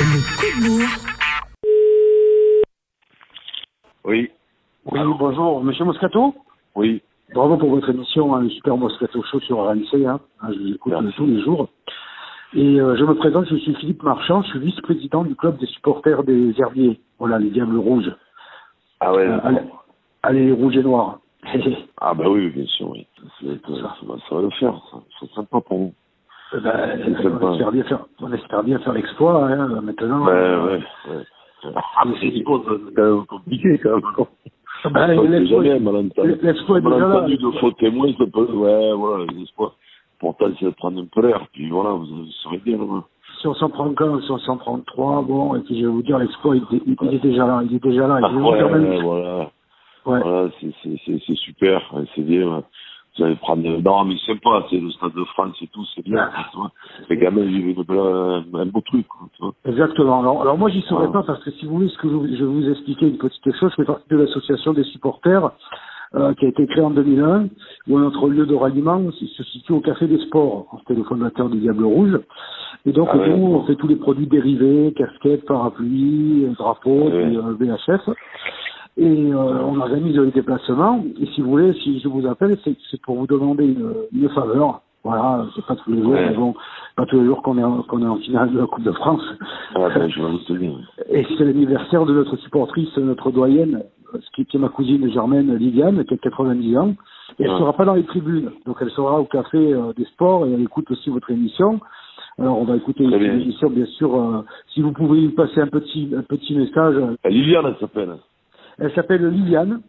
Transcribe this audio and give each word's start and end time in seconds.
Le 0.00 0.22
coup 0.22 0.50
de 0.56 0.60
bourre. 0.62 0.90
Oui, 4.04 4.30
Oui, 4.86 5.00
bonjour, 5.18 5.62
monsieur 5.64 5.84
Moscato 5.84 6.34
oui. 6.76 7.00
Bravo 7.32 7.56
pour 7.56 7.70
votre 7.70 7.88
émission, 7.90 8.34
hein, 8.34 8.42
le 8.42 8.50
Super 8.50 8.76
Moscato 8.76 9.22
Show 9.22 9.40
sur 9.40 9.58
RMC. 9.64 10.04
Hein. 10.06 10.20
Hein, 10.40 10.48
je 10.52 10.58
vous 10.58 10.72
écoute 10.74 10.92
Merci. 10.92 11.06
euh, 11.08 11.12
tous 11.16 11.26
les 11.26 11.40
jours. 11.42 11.68
Et 12.54 12.80
euh, 12.80 12.96
je 12.96 13.04
me 13.04 13.14
présente, 13.14 13.46
je 13.46 13.56
suis 13.56 13.74
Philippe 13.76 14.02
Marchand, 14.02 14.42
je 14.42 14.48
suis 14.50 14.58
vice-président 14.58 15.24
du 15.24 15.34
club 15.36 15.56
des 15.58 15.66
supporters 15.66 16.22
des 16.24 16.52
Herbiers. 16.60 17.00
Voilà, 17.18 17.38
les 17.38 17.50
Diables 17.50 17.78
Rouges. 17.78 18.12
Ah 19.00 19.14
ouais, 19.14 19.26
Euh, 19.26 19.38
allez, 19.42 19.60
allez, 20.22 20.52
rouges 20.52 20.76
et 20.76 20.82
noirs. 20.82 21.20
Ah 22.00 22.14
bah 22.14 22.28
oui, 22.28 22.50
bien 22.50 22.66
sûr, 22.66 22.90
oui. 22.90 23.06
Ça, 23.40 23.46
ça, 23.66 23.72
ça 24.00 24.06
va- 24.06 24.18
ça 24.28 24.34
va 24.34 24.42
le 24.42 24.50
faire, 24.50 24.74
ça. 24.90 24.98
C'est 25.20 25.30
sympa 25.32 25.60
pour 25.60 25.78
vous. 25.78 25.94
C'est 26.62 27.26
on, 27.26 27.52
espère 27.52 27.72
bien 27.72 27.84
faire, 27.84 28.06
on 28.20 28.32
espère 28.32 28.62
bien 28.62 28.78
faire 28.78 28.92
l'exploit 28.92 29.46
hein, 29.48 29.80
maintenant. 29.82 30.26
Euh, 30.28 30.66
ouais, 30.66 30.82
ouais. 31.10 31.24
Ah, 31.74 32.04
mais 32.06 32.14
c'est 32.20 32.42
bon, 32.44 32.62
c'est 32.64 32.94
quand 32.94 33.02
même 33.02 33.26
compliqué, 33.26 33.78
quand 33.82 33.94
même. 33.96 34.02
sait 35.16 35.28
l'exploit- 35.40 35.64
est 36.78 36.80
déjà 36.80 36.98
là. 37.08 37.10
Malentendu 37.14 37.36
de 37.38 37.50
faux 37.58 37.70
témoins, 37.72 38.08
ça 38.18 38.24
peut, 38.32 38.52
ouais, 38.52 38.92
voilà, 38.94 39.24
les 39.32 39.42
espoirs. 39.42 39.74
Pourtant, 40.20 40.46
c'est 40.58 40.66
de 40.66 40.70
prendre 40.70 41.00
un 41.00 41.06
peu 41.06 41.26
l'air, 41.26 41.46
puis 41.52 41.68
voilà, 41.70 41.90
vous 41.90 42.06
serez 42.42 42.58
bien, 42.58 42.76
là. 42.78 43.02
Si 43.40 43.48
on 43.48 43.54
s'en 43.54 43.68
prend 43.68 43.92
qu'un, 43.94 44.20
si 44.20 44.30
on 44.30 44.38
s'en 44.38 44.56
prend 44.58 44.78
trois, 44.80 45.22
bon, 45.22 45.54
et 45.56 45.60
puis 45.60 45.76
je 45.80 45.86
vais 45.86 45.90
vous 45.92 46.02
dire, 46.02 46.18
l'exploit, 46.18 46.54
il, 46.56 46.62
il- 46.86 46.96
il 47.02 47.14
est 47.14 47.18
déjà 47.18 47.46
là, 47.46 47.62
il 47.68 47.74
est 47.76 47.82
déjà 47.82 48.06
là. 48.06 48.20
Ah, 48.22 48.28
vous 48.28 48.44
ouais, 48.46 48.62
même- 48.78 49.02
voilà. 49.02 49.50
Ouais. 50.06 50.20
Voilà, 50.20 50.50
c'est, 50.60 51.34
super, 51.34 51.80
c'est 52.14 52.22
bien. 52.22 52.62
Vous 53.16 53.24
allez 53.24 53.36
prendre, 53.36 53.62
non, 53.62 54.04
mais 54.04 54.14
c'est 54.26 54.32
sympa, 54.32 54.64
c'est 54.70 54.80
le 54.80 54.90
Stade 54.90 55.12
de 55.14 55.24
France 55.24 55.56
et 55.62 55.68
tout, 55.68 55.84
c'est 55.94 56.02
bien, 56.04 56.28
vivent 57.44 57.68
une 57.78 57.82
belle- 57.84 58.60
un, 58.60 58.66
beau 58.66 58.80
truc, 58.80 59.06
quoi, 59.06 59.28
tu 59.36 59.42
vois. 59.42 59.52
Exactement. 59.66 60.18
Alors, 60.20 60.42
alors 60.42 60.58
moi, 60.58 60.68
j'y 60.68 60.82
serais 60.82 61.06
Ah. 61.08 61.12
pas 61.12 61.22
parce 61.22 61.42
que 61.44 61.52
si 61.52 61.64
vous 61.64 61.76
voulez, 61.76 61.88
ce 61.88 61.98
que 61.98 62.08
je, 62.08 62.34
je 62.36 62.44
vais 62.44 62.50
vous 62.52 62.68
expliquer 62.70 63.06
une 63.08 63.18
petite 63.18 63.44
chose, 63.54 63.70
je 63.70 63.76
fais 63.76 63.84
partie 63.84 64.08
de 64.08 64.16
l'association 64.16 64.72
des 64.72 64.82
supporters 64.84 65.50
euh, 66.16 66.32
qui 66.34 66.44
a 66.44 66.48
été 66.48 66.66
créée 66.68 66.82
en 66.84 66.90
2001, 66.90 67.48
où 67.88 67.98
notre 67.98 68.28
lieu 68.28 68.46
de 68.46 68.54
ralliement 68.54 69.00
se 69.12 69.42
situe 69.44 69.72
au 69.72 69.80
Café 69.80 70.06
des 70.06 70.18
Sports. 70.18 70.66
C'était 70.80 70.94
le 70.94 71.04
fondateur 71.04 71.48
du 71.48 71.58
Diable 71.58 71.84
Rouge. 71.84 72.20
Et 72.86 72.92
donc, 72.92 73.08
Ah 73.12 73.16
nous, 73.16 73.46
on 73.46 73.64
fait 73.64 73.74
tous 73.76 73.88
les 73.88 73.96
produits 73.96 74.26
dérivés, 74.26 74.92
casquettes, 74.96 75.44
parapluies, 75.46 76.46
drapeaux, 76.58 77.04
Ouais. 77.08 77.26
puis, 77.28 77.36
euh, 77.36 77.54
VHF. 77.58 78.08
Et 78.96 79.32
euh, 79.32 79.64
on 79.64 79.80
organise 79.80 80.16
les 80.16 80.30
déplacements. 80.30 81.04
Et 81.20 81.26
si 81.26 81.40
vous 81.42 81.50
voulez, 81.50 81.72
si 81.82 81.98
je 82.00 82.08
vous 82.08 82.26
appelle, 82.26 82.56
c'est 82.64 82.76
c'est 82.90 83.00
pour 83.00 83.16
vous 83.16 83.26
demander 83.26 83.66
une, 83.66 83.92
une 84.12 84.28
faveur. 84.30 84.82
Voilà, 85.02 85.44
c'est 85.54 85.64
pas 85.66 85.76
tous 85.76 85.90
les 85.92 86.00
jours, 86.02 86.12
Ouais. 86.12 86.30
mais 86.30 86.34
bon, 86.36 86.54
pas 86.96 87.04
tous 87.04 87.18
les 87.20 87.26
jours 87.26 87.42
qu'on 87.42 87.58
est, 87.58 87.62
en- 87.62 87.82
qu'on 87.82 88.00
est 88.00 88.06
en 88.06 88.16
finale 88.16 88.52
de 88.52 88.58
la 88.60 88.66
Coupe 88.66 88.84
de 88.84 88.92
France. 88.92 89.20
Ah, 89.74 89.88
ben, 89.94 90.08
je. 90.08 90.20
Et 91.10 91.26
c'est 91.36 91.44
l'anniversaire 91.44 92.06
de 92.06 92.14
notre 92.14 92.36
supportrice, 92.36 92.96
notre 92.96 93.30
doyenne, 93.30 93.82
qui 94.34 94.46
qui 94.46 94.56
est 94.56 94.60
ma 94.60 94.68
cousine 94.70 95.10
Germaine 95.12 95.54
Liliane, 95.56 96.04
qui 96.06 96.14
a 96.14 96.16
90 96.16 96.78
ans. 96.78 96.94
Et 97.38 97.42
elle 97.44 97.50
Ouais. 97.50 97.58
sera 97.58 97.72
pas 97.74 97.84
dans 97.84 97.94
les 97.94 98.04
tribunes. 98.04 98.50
Donc 98.64 98.76
elle 98.80 98.90
sera 98.90 99.20
au 99.20 99.24
café 99.24 99.74
euh, 99.74 99.92
des 99.94 100.04
sports 100.04 100.46
et 100.46 100.52
elle 100.52 100.62
écoute 100.62 100.90
aussi 100.90 101.10
votre 101.10 101.30
émission. 101.30 101.80
Alors 102.38 102.58
on 102.58 102.64
va 102.64 102.76
écouter 102.76 103.04
Très 103.06 103.18
bien. 103.18 103.32
l'émission, 103.34 103.68
bien 103.68 103.86
sûr. 103.86 104.14
euh, 104.14 104.42
si 104.72 104.80
vous 104.80 104.92
pouvez 104.92 105.20
lui 105.20 105.28
passer 105.30 105.60
un 105.60 105.66
petit, 105.66 106.10
un 106.16 106.22
petit 106.22 106.54
message. 106.56 106.94
euh, 106.96 107.16
Liliane, 107.28 107.66
elle 107.66 107.76
s'appelle. 107.78 108.14
Elle 108.78 108.92
s'appelle 108.92 109.26
Liliane. 109.28 109.80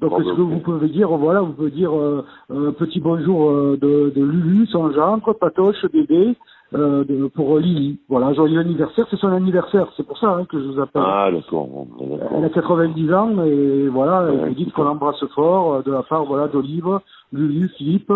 Donc 0.00 0.10
Bon, 0.10 0.18
ce 0.20 0.24
bah, 0.30 0.36
que 0.36 0.40
vous 0.42 0.58
pouvez 0.60 0.88
dire, 0.88 1.08
voilà, 1.08 1.40
vous 1.40 1.54
pouvez 1.54 1.72
dire 1.72 1.92
euh, 1.92 2.24
un 2.50 2.70
petit 2.72 3.00
bonjour 3.00 3.50
euh, 3.50 3.76
de, 3.80 4.12
de 4.14 4.24
Lulu, 4.24 4.66
son 4.68 4.92
gendre, 4.92 5.32
Patoche, 5.32 5.84
bébé, 5.92 6.36
euh, 6.74 7.02
de- 7.02 7.26
pour 7.26 7.58
Lily. 7.58 7.98
Voilà, 8.08 8.32
joyeux 8.32 8.60
anniversaire, 8.60 9.06
c'est 9.10 9.16
son 9.16 9.32
anniversaire, 9.32 9.88
c'est 9.96 10.06
pour 10.06 10.16
ça 10.18 10.28
hein, 10.28 10.44
que 10.44 10.60
je 10.60 10.66
vous 10.68 10.80
appelle. 10.80 11.02
Ah, 11.04 11.30
d'accord, 11.32 11.66
ben, 11.98 12.06
Elle 12.30 12.44
a 12.44 12.48
d'accord. 12.48 12.62
90 12.78 13.12
ans 13.12 13.44
et 13.44 13.88
voilà, 13.88 14.30
Ouais, 14.30 14.48
vous 14.48 14.54
dites 14.54 14.72
qu'on 14.72 14.84
l'embrasse 14.84 15.24
fort 15.34 15.74
euh, 15.74 15.82
de 15.82 15.90
la 15.90 16.04
part 16.04 16.24
voilà 16.26 16.46
d'Olive, 16.46 17.00
Lulu, 17.32 17.68
Philippe, 17.76 18.12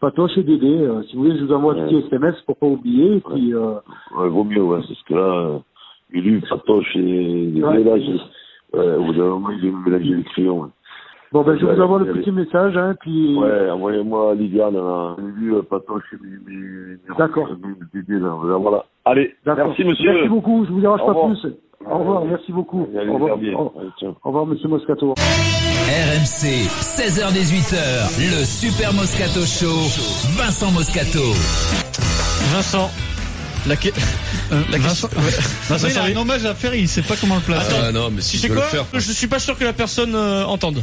Patoche 0.00 0.36
et 0.36 0.42
Dédé. 0.42 0.78
Euh, 0.80 1.02
si 1.04 1.14
vous 1.14 1.22
voulez, 1.22 1.38
je 1.38 1.44
vous 1.44 1.52
envoie 1.52 1.74
un 1.74 1.84
petit. 1.86 1.94
SMS 1.96 2.40
pour 2.44 2.56
pas 2.56 2.66
oublier. 2.66 3.16
Et 3.16 3.20
puis, 3.20 3.54
euh, 3.54 3.74
Ouais, 4.18 4.28
vaut 4.28 4.42
mieux, 4.42 4.62
ouais, 4.64 4.78
parce 4.78 5.02
que 5.04 5.14
là, 5.14 5.20
euh, 5.46 5.58
Lulu, 6.10 6.40
Patoche 6.40 6.96
et 6.96 7.52
Ouais. 7.62 7.78
mélanges, 7.78 8.18
ouais, 8.74 8.94
au 8.96 9.04
bout 9.04 9.12
d'un 9.14 9.24
moment, 9.24 9.50
il 9.50 9.64
ouais. 9.66 10.68
bon 11.32 11.42
ben 11.42 11.58
je 11.58 11.64
Ouais, 11.66 11.74
vous 11.74 11.80
envoie 11.82 11.98
le 12.00 12.12
petit 12.12 12.32
message, 12.32 12.76
hein, 12.76 12.94
puis 13.00 13.36
Ouais, 13.36 13.70
envoyez-moi 13.70 14.34
Liliane, 14.34 14.74
là. 14.74 15.16
Euh, 15.18 15.62
Patoche 15.62 16.02
et 16.14 17.12
D'accord. 17.18 17.48
mes 17.50 17.74
bébés, 18.02 18.18
là. 18.20 18.36
Voilà. 18.58 18.84
Allez, 19.04 19.34
D'accord. 19.44 19.68
merci, 19.68 19.84
monsieur. 19.84 20.12
Merci 20.12 20.28
beaucoup, 20.28 20.64
je 20.66 20.72
vous 20.72 20.80
dérange 20.80 21.00
pas 21.04 21.14
plus. 21.14 21.46
Au 21.90 21.98
revoir, 21.98 22.24
merci 22.26 22.52
beaucoup. 22.52 22.86
Allez, 22.94 23.08
Au 23.08 23.14
revoir, 23.14 23.38
au 23.56 23.72
revoir 24.22 24.46
Monsieur 24.46 24.68
Moscato. 24.68 25.14
RMC, 25.14 26.68
16h-18h, 26.68 28.20
le 28.20 28.44
Super 28.44 28.92
Moscato 28.92 29.40
Show, 29.40 29.80
Vincent 30.36 30.70
Moscato. 30.72 31.32
Vincent. 32.52 33.09
La, 33.66 33.76
que- 33.76 33.88
la 34.70 34.78
question. 34.78 35.08
Vincent, 35.68 35.88
il 35.88 35.98
a 35.98 36.02
un 36.04 36.16
hommage 36.16 36.44
à 36.44 36.54
faire, 36.54 36.74
il 36.74 36.88
sait 36.88 37.02
pas 37.02 37.16
comment 37.16 37.36
le 37.36 37.40
placer. 37.42 37.66
Attends. 37.72 37.84
Ah 37.88 37.92
non, 37.92 38.10
mais 38.10 38.22
si 38.22 38.32
Tu 38.32 38.38
sais 38.38 38.48
je 38.48 38.52
veux 38.52 38.58
quoi 38.58 38.64
le 38.64 38.70
faire. 38.70 38.86
Je 38.94 39.12
suis 39.12 39.26
pas 39.26 39.38
sûr 39.38 39.56
que 39.58 39.64
la 39.64 39.72
personne 39.72 40.14
euh, 40.14 40.44
entende. 40.44 40.82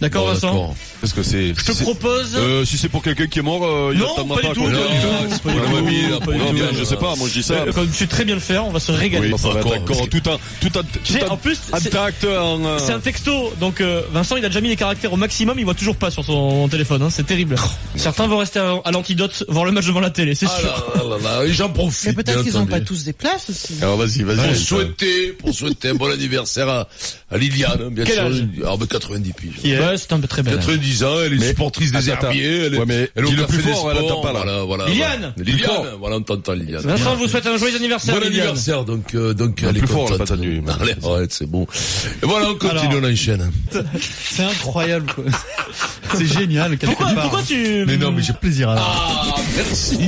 D'accord, 0.00 0.26
Bon, 0.26 0.32
Vincent. 0.32 0.74
Parce 1.00 1.12
que 1.12 1.22
c'est. 1.22 1.54
Je 1.56 1.64
te 1.72 1.82
propose. 1.82 2.32
Euh, 2.36 2.64
si 2.64 2.76
c'est 2.78 2.88
pour 2.88 3.02
quelqu'un 3.02 3.26
qui 3.26 3.38
est 3.38 3.42
mort, 3.42 3.64
euh, 3.64 3.92
il 3.94 3.98
Non, 4.00 4.12
attendra 4.12 4.36
pas 4.36 4.48
pas. 4.48 4.54
du 4.54 4.60
quoi. 4.60 4.70
tout, 4.70 4.76
pas 4.76 4.88
du 4.88 4.94
Non, 4.94 5.00
tout, 5.00 5.06
non, 5.06 5.12
pas 5.12 5.18
c'est 5.22 5.34
du 5.34 5.40
pas 5.40 5.52
tout, 5.52 5.74
la 5.74 5.80
mamie, 5.82 6.02
là, 6.02 6.18
pas 6.20 6.32
du 6.32 6.38
non, 6.38 6.46
tout. 6.48 6.52
bien, 6.54 6.66
je 6.78 6.84
sais 6.84 6.96
pas, 6.96 7.14
moi 7.16 7.28
je 7.28 7.32
dis 7.34 7.42
ça. 7.42 7.64
Comme 7.74 7.88
tu 7.88 7.94
sais 7.94 8.06
très 8.06 8.24
bien 8.24 8.34
le 8.34 8.40
faire, 8.40 8.66
on 8.66 8.70
va 8.70 8.80
se 8.80 8.92
régaler. 8.92 9.32
Oui, 9.32 9.40
va, 9.42 9.54
d'accord. 9.54 9.84
Tout 9.84 10.28
en, 10.28 10.30
tout 10.30 10.70
J'ai- 11.04 11.18
tout 11.20 11.24
en, 11.26 11.32
en 11.32 11.36
plus, 11.36 11.58
c'est- 11.70 11.74
intact, 11.88 12.24
euh, 12.24 12.78
C'est 12.78 12.92
un 12.92 13.00
texto, 13.00 13.52
donc 13.60 13.80
euh, 13.80 14.02
Vincent 14.12 14.36
il 14.36 14.44
a 14.44 14.48
déjà 14.48 14.60
mis 14.60 14.68
les 14.68 14.76
caractères 14.76 15.12
au 15.12 15.16
maximum, 15.16 15.58
il 15.58 15.64
voit 15.64 15.74
toujours 15.74 15.96
pas 15.96 16.10
sur 16.10 16.24
son 16.24 16.68
téléphone, 16.68 17.02
hein, 17.02 17.08
c'est 17.10 17.26
terrible. 17.26 17.56
Certains 17.96 18.26
vont 18.26 18.38
rester 18.38 18.58
à, 18.58 18.90
l'antidote, 18.90 19.44
voir 19.48 19.64
le 19.64 19.72
match 19.72 19.86
devant 19.86 20.00
la 20.00 20.10
télé, 20.10 20.34
c'est 20.34 20.46
Ah 20.48 20.60
sûr. 20.60 20.68
là 20.68 21.02
là 21.02 21.16
là 21.16 21.38
là, 21.40 21.44
et 21.46 21.52
j'en 21.52 21.68
profite. 21.70 22.06
Mais 22.06 22.12
peut-être 22.12 22.34
bien 22.34 22.42
qu'ils 22.44 22.56
ont 22.56 22.60
entendu. 22.62 22.70
pas 22.72 22.80
tous 22.80 23.04
des 23.04 23.12
places 23.12 23.48
aussi. 23.50 23.74
Alors 23.82 23.96
vas-y, 23.96 24.22
vas-y. 24.22 24.36
Pour 24.48 24.56
souhaiter, 24.56 25.28
pour 25.32 25.54
souhaiter 25.54 25.88
un 25.90 25.94
bon 25.94 26.10
anniversaire 26.10 26.68
à, 26.68 26.88
Liliane, 27.36 27.88
bien 27.90 28.04
Quel 28.04 28.14
sûr. 28.14 28.24
âge 28.24 28.44
Ah, 28.66 28.76
ben 28.78 28.86
90 28.86 29.32
piges. 29.32 29.54
Ouais, 29.86 29.96
c'est 29.98 30.12
un 30.12 30.20
peu 30.20 30.28
très 30.28 30.42
belle. 30.42 30.56
90 30.56 31.04
ans, 31.04 31.14
elle 31.24 31.32
est 31.34 31.36
Mais- 31.36 31.48
supportrice 31.48 31.92
des 31.92 32.10
Attends, 32.10 32.26
herbiers, 32.28 32.66
elle 32.66 32.74
est, 32.74 32.78
Ouais, 32.78 32.84
mais 32.86 33.10
elle 33.14 33.26
est 33.26 33.30
le 33.30 33.46
plus 33.46 33.58
des 33.62 33.72
fort, 33.72 33.90
elle 33.92 33.98
pas, 34.22 34.32
là. 34.32 34.40
Voilà, 34.42 34.62
voilà. 34.64 34.86
Liliane 34.86 35.32
voilà. 35.36 35.50
Liliane, 35.50 35.70
voilà, 36.00 36.16
on 36.16 36.20
t'entend 36.22 36.52
Liliane. 36.54 36.82
Vincent 36.82 37.16
vous 37.16 37.28
souhaite 37.28 37.46
un 37.46 37.56
joyeux 37.56 37.76
anniversaire. 37.76 38.14
Bon 38.14 38.20
Liliane. 38.20 38.40
anniversaire, 38.40 38.84
donc, 38.84 39.14
euh, 39.14 39.34
donc, 39.34 39.60
Le 39.60 39.68
elle 39.68 39.76
est 39.76 39.80
plus 39.80 39.88
fort, 39.88 40.08
contente. 40.08 40.30
Allez, 40.32 40.62
arrête, 41.04 41.32
c'est 41.32 41.46
bon. 41.48 41.66
Et 42.22 42.26
voilà, 42.26 42.50
on 42.50 42.54
continue, 42.54 42.80
Alors. 42.96 43.00
on 43.02 43.12
enchaîne. 43.12 43.50
C'est 44.00 44.42
incroyable, 44.44 45.06
quoi. 45.14 45.24
C'est 46.14 46.26
génial, 46.26 46.70
quelque 46.78 46.86
Pourquoi, 46.86 47.06
part. 47.14 47.22
pourquoi 47.22 47.42
tu... 47.42 47.84
Mais 47.86 47.96
non, 47.96 48.12
mais 48.12 48.22
j'ai 48.22 48.32
plaisir 48.32 48.70
à 48.70 48.74
la 48.76 48.82
Ah, 48.84 49.34
merci. 49.56 49.98